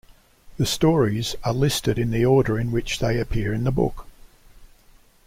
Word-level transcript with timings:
The 0.57 0.65
stories 0.65 1.35
are 1.43 1.53
listed 1.53 1.99
in 1.99 2.09
the 2.09 2.25
order 2.25 2.57
in 2.59 2.71
which 2.71 2.97
they 2.97 3.19
appear 3.19 3.53
in 3.53 3.65
the 3.65 3.71
book. 3.71 4.07